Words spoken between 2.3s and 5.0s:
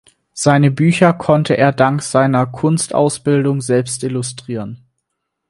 Kunstausbildung selbst illustrieren.